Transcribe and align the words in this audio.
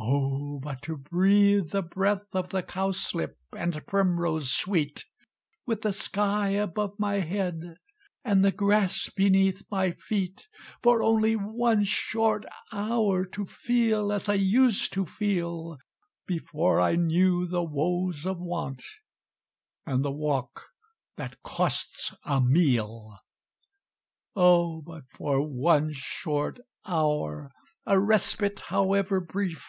"Oh! 0.00 0.60
but 0.60 0.82
to 0.82 0.96
breathe 0.96 1.70
the 1.70 1.82
breath 1.82 2.30
Of 2.32 2.50
the 2.50 2.62
cowslip 2.62 3.36
and 3.56 3.84
primrose 3.84 4.52
sweet 4.52 5.04
With 5.66 5.82
the 5.82 5.92
sky 5.92 6.50
above 6.50 6.94
my 6.98 7.14
head, 7.16 7.74
And 8.24 8.44
the 8.44 8.52
grass 8.52 9.10
beneath 9.16 9.64
my 9.72 9.90
feet, 9.92 10.46
For 10.84 11.02
only 11.02 11.34
one 11.34 11.82
short 11.82 12.46
hour 12.70 13.24
To 13.26 13.44
feel 13.44 14.12
as 14.12 14.28
I 14.28 14.34
used 14.34 14.92
to 14.92 15.04
feel, 15.04 15.78
Before 16.26 16.80
I 16.80 16.94
knew 16.94 17.44
the 17.46 17.64
woes 17.64 18.24
of 18.24 18.38
want 18.38 18.84
And 19.84 20.04
the 20.04 20.12
walk 20.12 20.62
that 21.16 21.42
costs 21.42 22.14
a 22.24 22.40
meal! 22.40 23.18
"Oh! 24.36 24.80
but 24.80 25.04
for 25.16 25.40
one 25.44 25.90
short 25.92 26.60
hour! 26.86 27.50
A 27.84 27.98
respite 27.98 28.60
however 28.66 29.18
brief! 29.20 29.66